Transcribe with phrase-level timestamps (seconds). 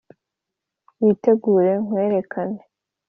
[1.01, 2.59] witegure kwerekana